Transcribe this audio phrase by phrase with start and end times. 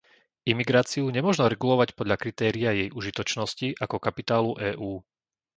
[0.53, 4.91] Imigráciu nemožno regulovať podľa kritéria jej užitočnosti ako kapitálu EÚ.